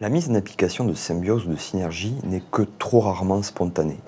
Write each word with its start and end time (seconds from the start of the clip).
La 0.00 0.08
mise 0.08 0.28
en 0.28 0.34
application 0.34 0.84
de 0.84 0.92
symbiose 0.92 1.46
ou 1.46 1.50
de 1.50 1.56
synergie 1.56 2.16
n'est 2.24 2.42
que 2.50 2.62
trop 2.62 2.98
rarement 2.98 3.44
spontanée. 3.44 4.00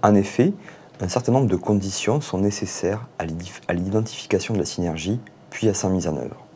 En 0.00 0.14
effet, 0.14 0.52
un 1.00 1.08
certain 1.08 1.32
nombre 1.32 1.48
de 1.48 1.56
conditions 1.56 2.20
sont 2.20 2.38
nécessaires 2.38 3.08
à 3.18 3.74
l'identification 3.74 4.54
de 4.54 4.60
la 4.60 4.64
synergie, 4.64 5.18
puis 5.50 5.68
à 5.68 5.74
sa 5.74 5.88
mise 5.88 6.06
en 6.06 6.16
œuvre. 6.16 6.46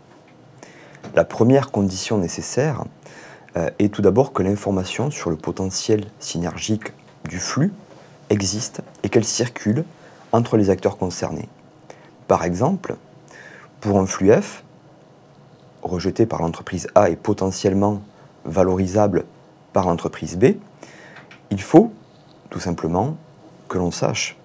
La 1.16 1.24
première 1.24 1.72
condition 1.72 2.18
nécessaire 2.18 2.84
euh, 3.56 3.70
est 3.80 3.92
tout 3.92 4.02
d'abord 4.02 4.32
que 4.32 4.44
l'information 4.44 5.10
sur 5.10 5.30
le 5.30 5.36
potentiel 5.36 6.04
synergique 6.20 6.92
du 7.28 7.40
flux 7.40 7.72
existe 8.28 8.82
et 9.02 9.08
qu'elle 9.08 9.24
circule 9.24 9.84
entre 10.30 10.56
les 10.56 10.70
acteurs 10.70 10.96
concernés. 10.96 11.48
Par 12.28 12.44
exemple, 12.44 12.94
pour 13.80 13.98
un 13.98 14.06
flux 14.06 14.30
F, 14.32 14.62
rejeté 15.82 16.24
par 16.24 16.40
l'entreprise 16.40 16.86
A 16.94 17.10
et 17.10 17.16
potentiellement 17.16 18.00
valorisable 18.44 19.24
par 19.72 19.86
l'entreprise 19.86 20.36
B, 20.36 20.56
il 21.50 21.60
faut 21.60 21.92
tout 22.50 22.60
simplement 22.60 23.16
que 23.68 23.78
l'on 23.78 23.90
sache 23.90 24.36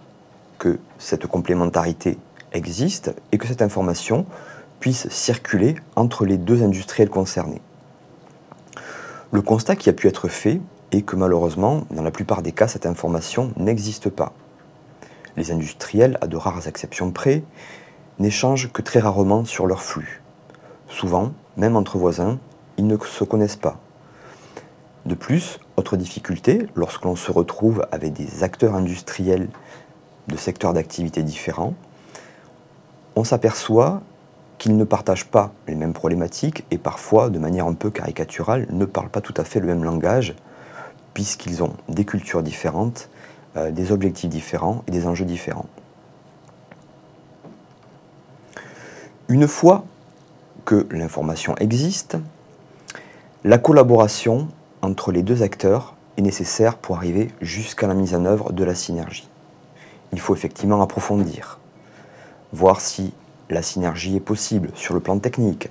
que 0.60 0.80
cette 0.98 1.28
complémentarité 1.28 2.18
existe 2.54 3.14
et 3.32 3.38
que 3.38 3.48
cette 3.48 3.62
information 3.62 4.26
puisse 4.80 5.10
circuler 5.10 5.76
entre 5.96 6.26
les 6.26 6.38
deux 6.38 6.64
industriels 6.64 7.10
concernés. 7.10 7.62
Le 9.32 9.42
constat 9.42 9.76
qui 9.76 9.90
a 9.90 9.94
pu 9.94 10.08
être 10.08 10.28
fait 10.28 10.62
est 10.92 11.02
que 11.02 11.16
malheureusement, 11.16 11.86
dans 11.92 12.04
la 12.04 12.12
plupart 12.12 12.42
des 12.42 12.52
cas, 12.52 12.68
cette 12.68 12.86
information 12.86 13.52
n'existe 13.58 14.10
pas. 14.10 14.34
Les 15.36 15.52
industriels, 15.52 16.18
à 16.22 16.28
de 16.28 16.38
rares 16.38 16.68
exceptions 16.68 17.12
près, 17.12 17.44
n'échangent 18.20 18.72
que 18.72 18.82
très 18.82 19.00
rarement 19.00 19.44
sur 19.44 19.68
leur 19.68 19.82
flux. 19.82 20.22
Souvent, 20.88 21.34
même 21.58 21.76
entre 21.76 21.98
voisins, 21.98 22.40
ils 22.78 22.88
ne 22.88 22.98
se 22.98 23.24
connaissent 23.24 23.58
pas. 23.58 23.80
De 25.06 25.14
plus, 25.14 25.60
autre 25.78 25.98
difficulté, 25.98 26.68
lorsque 26.74 27.06
l'on 27.06 27.16
se 27.16 27.32
retrouve 27.32 27.86
avec 27.92 28.14
des 28.14 28.44
acteurs 28.44 28.74
industriels 28.74 29.50
de 30.28 30.36
secteurs 30.36 30.74
d'activité 30.74 31.22
différents, 31.22 31.76
on 33.16 33.24
s'aperçoit 33.24 34.02
qu'ils 34.58 34.78
ne 34.78 34.84
partagent 34.84 35.26
pas 35.28 35.52
les 35.68 35.76
mêmes 35.76 35.94
problématiques 35.94 36.66
et 36.72 36.80
parfois, 36.80 37.30
de 37.30 37.38
manière 37.38 37.68
un 37.68 37.74
peu 37.74 37.92
caricaturale, 37.92 38.66
ne 38.72 38.86
parlent 38.86 39.10
pas 39.10 39.22
tout 39.22 39.34
à 39.38 39.44
fait 39.44 39.60
le 39.60 39.68
même 39.68 39.84
langage, 39.84 40.36
puisqu'ils 41.14 41.62
ont 41.62 41.74
des 41.88 42.04
cultures 42.04 42.42
différentes, 42.42 43.10
euh, 43.58 43.70
des 43.70 43.92
objectifs 43.92 44.30
différents 44.30 44.84
et 44.88 44.92
des 44.92 45.06
enjeux 45.06 45.26
différents. 45.26 45.68
Une 49.28 49.48
fois 49.48 49.86
que 50.66 50.88
l'information 50.90 51.56
existe, 51.58 52.18
la 53.44 53.60
collaboration 53.60 54.48
entre 54.86 55.12
les 55.12 55.24
deux 55.24 55.44
acteurs 55.44 55.96
est 56.18 56.22
nécessaire 56.22 56.78
pour 56.78 56.96
arriver 56.96 57.30
jusqu'à 57.42 57.88
la 57.88 57.94
mise 57.94 58.16
en 58.16 58.26
œuvre 58.26 58.54
de 58.54 58.64
la 58.64 58.76
synergie. 58.76 59.28
Il 60.14 60.20
faut 60.20 60.36
effectivement 60.36 60.82
approfondir, 60.82 61.60
voir 62.54 62.80
si 62.80 63.14
la 63.50 63.62
synergie 63.62 64.16
est 64.16 64.22
possible 64.22 64.70
sur 64.76 64.94
le 64.94 65.00
plan 65.00 65.20
technique, 65.20 65.70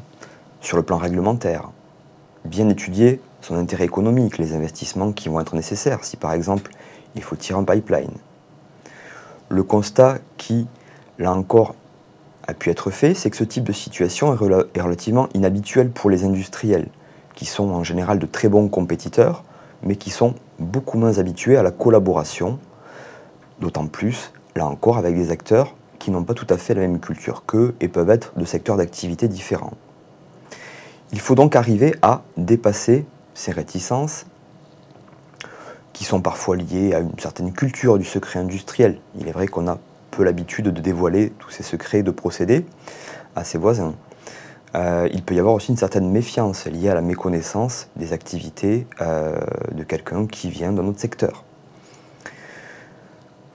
sur 0.60 0.76
le 0.76 0.82
plan 0.82 0.98
réglementaire, 0.98 1.70
bien 2.44 2.68
étudier 2.68 3.20
son 3.40 3.56
intérêt 3.56 3.84
économique, 3.84 4.38
les 4.38 4.54
investissements 4.54 5.12
qui 5.12 5.28
vont 5.28 5.40
être 5.40 5.54
nécessaires, 5.54 6.04
si 6.04 6.16
par 6.16 6.32
exemple 6.32 6.70
il 7.14 7.22
faut 7.22 7.36
tirer 7.36 7.58
un 7.58 7.64
pipeline. 7.64 8.12
Le 9.48 9.62
constat 9.62 10.18
qui, 10.36 10.66
là 11.18 11.32
encore, 11.32 11.74
a 12.46 12.54
pu 12.54 12.70
être 12.70 12.90
fait, 12.90 13.14
c'est 13.14 13.30
que 13.30 13.36
ce 13.36 13.44
type 13.44 13.64
de 13.64 13.72
situation 13.72 14.34
est 14.34 14.80
relativement 14.80 15.28
inhabituel 15.34 15.90
pour 15.90 16.10
les 16.10 16.24
industriels, 16.24 16.88
qui 17.34 17.46
sont 17.46 17.70
en 17.70 17.84
général 17.84 18.18
de 18.18 18.26
très 18.26 18.48
bons 18.48 18.68
compétiteurs, 18.68 19.44
mais 19.82 19.96
qui 19.96 20.10
sont 20.10 20.34
beaucoup 20.58 20.98
moins 20.98 21.18
habitués 21.18 21.56
à 21.56 21.62
la 21.62 21.70
collaboration, 21.70 22.58
d'autant 23.60 23.86
plus, 23.86 24.32
là 24.56 24.66
encore, 24.66 24.98
avec 24.98 25.14
des 25.14 25.30
acteurs 25.30 25.74
qui 25.98 26.10
n'ont 26.10 26.24
pas 26.24 26.34
tout 26.34 26.46
à 26.50 26.58
fait 26.58 26.74
la 26.74 26.82
même 26.82 27.00
culture 27.00 27.44
qu'eux 27.46 27.74
et 27.80 27.88
peuvent 27.88 28.10
être 28.10 28.32
de 28.36 28.44
secteurs 28.44 28.76
d'activité 28.76 29.28
différents. 29.28 29.74
Il 31.12 31.20
faut 31.20 31.34
donc 31.34 31.56
arriver 31.56 31.94
à 32.02 32.22
dépasser 32.36 33.06
ces 33.34 33.52
réticences 33.52 34.26
qui 35.92 36.04
sont 36.04 36.20
parfois 36.20 36.56
liées 36.56 36.92
à 36.92 37.00
une 37.00 37.18
certaine 37.18 37.52
culture 37.52 37.98
du 37.98 38.04
secret 38.04 38.40
industriel. 38.40 38.98
Il 39.18 39.28
est 39.28 39.32
vrai 39.32 39.46
qu'on 39.46 39.68
a 39.68 39.78
peu 40.10 40.24
l'habitude 40.24 40.66
de 40.66 40.80
dévoiler 40.80 41.32
tous 41.38 41.50
ces 41.50 41.62
secrets 41.62 42.02
de 42.02 42.10
procédés 42.10 42.66
à 43.36 43.44
ses 43.44 43.58
voisins. 43.58 43.94
Euh, 44.74 45.08
il 45.12 45.22
peut 45.22 45.34
y 45.34 45.38
avoir 45.38 45.54
aussi 45.54 45.70
une 45.70 45.76
certaine 45.76 46.10
méfiance 46.10 46.66
liée 46.66 46.88
à 46.88 46.94
la 46.94 47.00
méconnaissance 47.00 47.88
des 47.96 48.12
activités 48.12 48.86
euh, 49.00 49.38
de 49.72 49.84
quelqu'un 49.84 50.26
qui 50.26 50.50
vient 50.50 50.72
d'un 50.72 50.86
autre 50.86 51.00
secteur. 51.00 51.44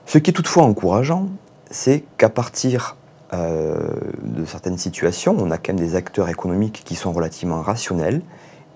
Ce 0.06 0.18
qui 0.18 0.30
est 0.30 0.34
toutefois 0.34 0.64
encourageant, 0.64 1.28
c'est 1.70 2.04
qu'à 2.16 2.30
partir 2.30 2.96
euh, 3.32 3.76
de 4.22 4.44
certaines 4.44 4.78
situations, 4.78 5.36
on 5.38 5.50
a 5.50 5.58
quand 5.58 5.74
même 5.74 5.86
des 5.86 5.94
acteurs 5.94 6.28
économiques 6.28 6.82
qui 6.84 6.94
sont 6.94 7.12
relativement 7.12 7.60
rationnels, 7.60 8.22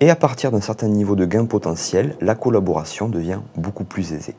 et 0.01 0.11
à 0.11 0.17
partir 0.17 0.51
d'un 0.51 0.61
certain 0.61 0.89
niveau 0.89 1.17
de 1.17 1.25
gain 1.25 1.47
potentiel, 1.47 2.17
la 2.21 2.35
collaboration 2.35 3.09
devient 3.09 3.41
beaucoup 3.57 3.85
plus 3.85 4.13
aisée. 4.13 4.35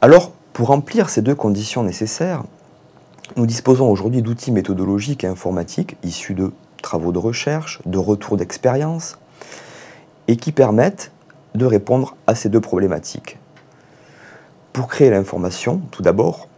Alors, 0.00 0.32
pour 0.52 0.68
remplir 0.68 1.08
ces 1.08 1.22
deux 1.22 1.34
conditions 1.34 1.82
nécessaires, 1.82 2.42
nous 3.36 3.46
disposons 3.46 3.90
aujourd'hui 3.90 4.22
d'outils 4.22 4.52
méthodologiques 4.52 5.24
et 5.24 5.26
informatiques 5.26 5.96
issus 6.04 6.34
de 6.34 6.52
travaux 6.82 7.12
de 7.12 7.18
recherche, 7.18 7.80
de 7.84 7.98
retours 7.98 8.36
d'expérience, 8.36 9.18
et 10.28 10.36
qui 10.36 10.52
permettent 10.52 11.10
de 11.54 11.66
répondre 11.66 12.16
à 12.26 12.34
ces 12.34 12.48
deux 12.48 12.60
problématiques. 12.60 13.38
Pour 14.72 14.86
créer 14.86 15.10
l'information, 15.10 15.82
tout 15.90 16.02
d'abord, 16.02 16.48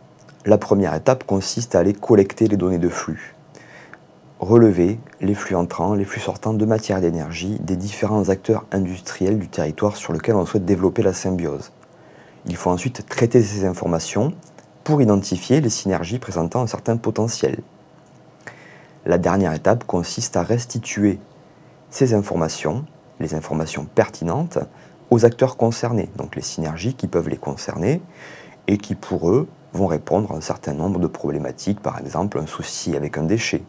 la 0.44 0.58
première 0.58 0.94
étape 0.94 1.24
consiste 1.24 1.74
à 1.74 1.80
aller 1.80 1.92
collecter 1.92 2.46
les 2.46 2.56
données 2.56 2.78
de 2.78 2.88
flux, 2.88 3.34
relever 4.38 4.98
les 5.20 5.34
flux 5.34 5.56
entrants, 5.56 5.94
les 5.94 6.04
flux 6.04 6.20
sortants 6.20 6.54
de 6.54 6.64
matière 6.64 7.00
d'énergie 7.00 7.58
des 7.60 7.76
différents 7.76 8.28
acteurs 8.28 8.64
industriels 8.70 9.38
du 9.38 9.48
territoire 9.48 9.96
sur 9.96 10.12
lequel 10.12 10.36
on 10.36 10.46
souhaite 10.46 10.64
développer 10.64 11.02
la 11.02 11.12
symbiose. 11.12 11.72
Il 12.46 12.56
faut 12.56 12.70
ensuite 12.70 13.06
traiter 13.08 13.42
ces 13.42 13.64
informations 13.64 14.34
pour 14.86 15.02
identifier 15.02 15.60
les 15.60 15.68
synergies 15.68 16.20
présentant 16.20 16.62
un 16.62 16.68
certain 16.68 16.96
potentiel. 16.96 17.58
La 19.04 19.18
dernière 19.18 19.52
étape 19.52 19.82
consiste 19.82 20.36
à 20.36 20.44
restituer 20.44 21.18
ces 21.90 22.14
informations, 22.14 22.84
les 23.18 23.34
informations 23.34 23.84
pertinentes, 23.84 24.60
aux 25.10 25.24
acteurs 25.24 25.56
concernés, 25.56 26.08
donc 26.14 26.36
les 26.36 26.42
synergies 26.42 26.94
qui 26.94 27.08
peuvent 27.08 27.28
les 27.28 27.36
concerner 27.36 28.00
et 28.68 28.78
qui 28.78 28.94
pour 28.94 29.28
eux 29.28 29.48
vont 29.72 29.88
répondre 29.88 30.30
à 30.30 30.36
un 30.36 30.40
certain 30.40 30.72
nombre 30.72 31.00
de 31.00 31.08
problématiques, 31.08 31.80
par 31.80 31.98
exemple 31.98 32.38
un 32.38 32.46
souci 32.46 32.96
avec 32.96 33.18
un 33.18 33.24
déchet, 33.24 33.64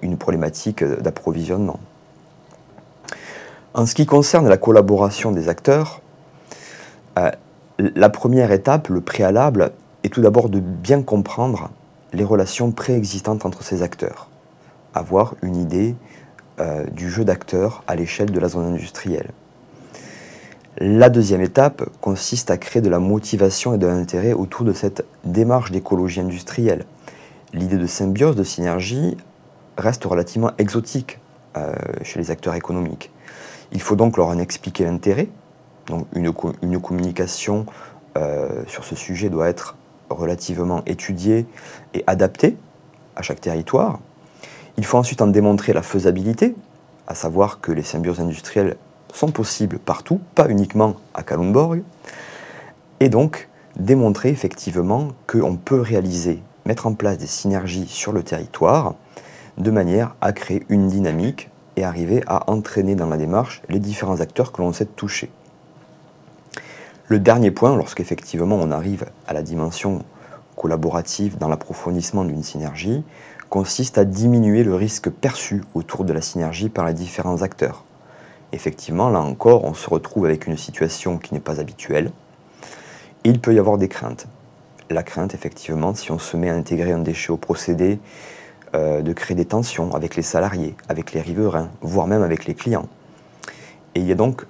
une 0.00 0.16
problématique 0.16 0.82
d'approvisionnement. 0.82 1.78
En 3.74 3.84
ce 3.84 3.94
qui 3.94 4.06
concerne 4.06 4.48
la 4.48 4.56
collaboration 4.56 5.30
des 5.30 5.50
acteurs, 5.50 6.00
euh, 7.18 7.30
la 7.78 8.08
première 8.08 8.50
étape, 8.50 8.88
le 8.88 9.02
préalable, 9.02 9.72
est 10.04 10.08
tout 10.08 10.20
d'abord 10.20 10.48
de 10.48 10.60
bien 10.60 11.02
comprendre 11.02 11.70
les 12.12 12.24
relations 12.24 12.72
préexistantes 12.72 13.46
entre 13.46 13.62
ces 13.62 13.82
acteurs, 13.82 14.28
avoir 14.94 15.34
une 15.42 15.56
idée 15.56 15.94
euh, 16.60 16.84
du 16.86 17.10
jeu 17.10 17.24
d'acteurs 17.24 17.82
à 17.86 17.96
l'échelle 17.96 18.30
de 18.30 18.40
la 18.40 18.48
zone 18.48 18.66
industrielle. 18.66 19.30
La 20.78 21.10
deuxième 21.10 21.42
étape 21.42 21.88
consiste 22.00 22.50
à 22.50 22.56
créer 22.56 22.82
de 22.82 22.88
la 22.88 22.98
motivation 22.98 23.74
et 23.74 23.78
de 23.78 23.86
l'intérêt 23.86 24.32
autour 24.32 24.64
de 24.64 24.72
cette 24.72 25.04
démarche 25.24 25.70
d'écologie 25.70 26.20
industrielle. 26.20 26.84
L'idée 27.52 27.76
de 27.76 27.86
symbiose, 27.86 28.36
de 28.36 28.44
synergie, 28.44 29.16
reste 29.76 30.04
relativement 30.04 30.52
exotique 30.58 31.18
euh, 31.56 31.74
chez 32.02 32.18
les 32.18 32.30
acteurs 32.30 32.54
économiques. 32.54 33.10
Il 33.72 33.80
faut 33.80 33.96
donc 33.96 34.16
leur 34.16 34.28
en 34.28 34.38
expliquer 34.38 34.84
l'intérêt. 34.84 35.28
Donc 35.86 36.06
une, 36.14 36.32
une 36.62 36.80
communication 36.80 37.66
euh, 38.16 38.62
sur 38.66 38.84
ce 38.84 38.94
sujet 38.94 39.30
doit 39.30 39.48
être 39.48 39.76
relativement 40.10 40.82
étudiée 40.86 41.46
et 41.94 42.04
adaptée 42.06 42.56
à 43.16 43.22
chaque 43.22 43.40
territoire. 43.40 44.00
Il 44.76 44.84
faut 44.84 44.98
ensuite 44.98 45.22
en 45.22 45.26
démontrer 45.26 45.72
la 45.72 45.82
faisabilité, 45.82 46.54
à 47.06 47.14
savoir 47.14 47.60
que 47.60 47.72
les 47.72 47.82
symbioses 47.82 48.20
industrielles 48.20 48.76
sont 49.12 49.30
possibles 49.30 49.78
partout, 49.78 50.20
pas 50.34 50.48
uniquement 50.48 50.96
à 51.14 51.22
Kalundborg, 51.22 51.82
et 53.00 53.08
donc 53.08 53.48
démontrer 53.76 54.30
effectivement 54.30 55.08
qu'on 55.26 55.56
peut 55.56 55.80
réaliser, 55.80 56.40
mettre 56.66 56.86
en 56.86 56.94
place 56.94 57.18
des 57.18 57.26
synergies 57.26 57.88
sur 57.88 58.12
le 58.12 58.22
territoire, 58.22 58.94
de 59.58 59.70
manière 59.70 60.14
à 60.20 60.32
créer 60.32 60.64
une 60.68 60.88
dynamique 60.88 61.50
et 61.76 61.84
arriver 61.84 62.22
à 62.26 62.50
entraîner 62.50 62.94
dans 62.94 63.08
la 63.08 63.16
démarche 63.16 63.62
les 63.68 63.78
différents 63.78 64.20
acteurs 64.20 64.52
que 64.52 64.62
l'on 64.62 64.72
sait 64.72 64.86
toucher. 64.86 65.30
Le 67.12 67.18
dernier 67.18 67.50
point, 67.50 67.76
lorsqu'effectivement 67.76 68.56
on 68.56 68.70
arrive 68.70 69.04
à 69.26 69.34
la 69.34 69.42
dimension 69.42 70.02
collaborative 70.56 71.36
dans 71.36 71.50
l'approfondissement 71.50 72.24
d'une 72.24 72.42
synergie, 72.42 73.04
consiste 73.50 73.98
à 73.98 74.06
diminuer 74.06 74.64
le 74.64 74.74
risque 74.74 75.10
perçu 75.10 75.60
autour 75.74 76.06
de 76.06 76.14
la 76.14 76.22
synergie 76.22 76.70
par 76.70 76.86
les 76.86 76.94
différents 76.94 77.42
acteurs. 77.42 77.84
Effectivement, 78.52 79.10
là 79.10 79.20
encore, 79.20 79.64
on 79.64 79.74
se 79.74 79.90
retrouve 79.90 80.24
avec 80.24 80.46
une 80.46 80.56
situation 80.56 81.18
qui 81.18 81.34
n'est 81.34 81.40
pas 81.40 81.60
habituelle. 81.60 82.12
il 83.24 83.42
peut 83.42 83.52
y 83.52 83.58
avoir 83.58 83.76
des 83.76 83.88
craintes. 83.88 84.26
La 84.88 85.02
crainte, 85.02 85.34
effectivement, 85.34 85.94
si 85.94 86.12
on 86.12 86.18
se 86.18 86.38
met 86.38 86.48
à 86.48 86.54
intégrer 86.54 86.92
un 86.92 87.00
déchet 87.00 87.30
au 87.30 87.36
procédé, 87.36 88.00
euh, 88.74 89.02
de 89.02 89.12
créer 89.12 89.34
des 89.34 89.44
tensions 89.44 89.94
avec 89.94 90.16
les 90.16 90.22
salariés, 90.22 90.74
avec 90.88 91.12
les 91.12 91.20
riverains, 91.20 91.68
voire 91.82 92.06
même 92.06 92.22
avec 92.22 92.46
les 92.46 92.54
clients. 92.54 92.88
Et 93.94 94.00
il 94.00 94.06
y 94.06 94.12
a 94.12 94.14
donc 94.14 94.46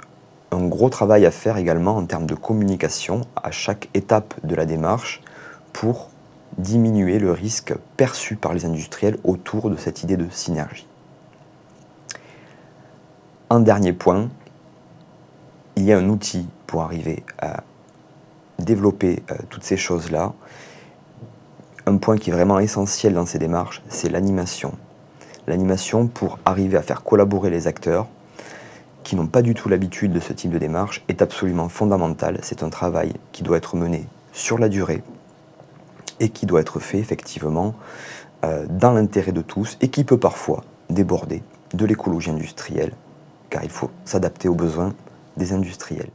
un 0.53 0.67
gros 0.67 0.91
travail 0.91 1.27
à 1.27 1.31
faire 1.31 1.57
également 1.57 1.97
en 1.97 2.05
termes 2.05 2.27
de 2.27 2.35
communication 2.35 3.23
à 3.43 3.51
chaque 3.51 3.89
étape 3.95 4.35
de 4.45 4.55
la 4.55 4.67
démarche 4.67 5.23
pour 5.73 6.11
diminuer 6.59 7.19
le 7.19 7.33
risque 7.33 7.75
perçu 7.97 8.37
par 8.37 8.53
les 8.53 8.67
industriels 8.67 9.17
autour 9.25 9.71
de 9.71 9.77
cette 9.77 10.03
idée 10.03 10.19
de 10.19 10.29
synergie. 10.31 10.87
Un 13.49 13.61
dernier 13.61 13.93
point, 13.93 14.29
il 15.77 15.85
y 15.85 15.93
a 15.93 15.99
un 15.99 16.09
outil 16.09 16.47
pour 16.67 16.83
arriver 16.83 17.23
à 17.39 17.63
développer 18.59 19.23
euh, 19.31 19.37
toutes 19.49 19.65
ces 19.65 19.77
choses-là. 19.77 20.33
Un 21.87 21.97
point 21.97 22.17
qui 22.17 22.31
est 22.31 22.33
vraiment 22.33 22.59
essentiel 22.59 23.15
dans 23.15 23.27
ces 23.27 23.39
démarches, 23.39 23.83
c'est 23.89 24.09
l'animation. 24.09 24.75
L'animation 25.47 26.07
pour 26.07 26.39
arriver 26.45 26.77
à 26.77 26.83
faire 26.83 27.03
collaborer 27.03 27.51
les 27.51 27.67
acteurs 27.67 28.07
qui 29.05 29.17
n'ont 29.17 29.27
pas 29.27 29.43
du 29.43 29.55
tout 29.55 29.69
l'habitude 29.69 30.13
de 30.13 30.21
ce 30.21 30.33
type 30.33 30.51
de 30.51 30.59
démarche 30.59 31.05
est 31.09 31.23
absolument 31.23 31.69
fondamental. 31.69 32.39
C'est 32.43 32.63
un 32.63 32.71
travail 32.71 33.13
qui 33.33 33.43
doit 33.43 33.57
être 33.57 33.77
mené 33.77 34.07
sur 34.33 34.59
la 34.59 34.69
durée 34.69 35.03
et 36.21 36.29
qui 36.29 36.47
doit 36.47 36.61
être 36.61 36.81
fait 36.81 36.99
effectivement 36.99 37.75
euh, 38.45 38.67
dans 38.69 38.93
l'intérêt 38.93 39.33
de 39.33 39.43
tous 39.43 39.77
et 39.81 39.89
qui 39.89 40.05
peut 40.05 40.19
parfois 40.19 40.65
déborder 40.91 41.43
de 41.75 41.85
l'écologie 41.87 42.31
industrielle 42.31 42.93
car 43.51 43.65
il 43.65 43.71
faut 43.71 43.91
s'adapter 44.05 44.49
aux 44.49 44.55
besoins 44.55 44.95
des 45.37 45.53
industriels. 45.53 46.11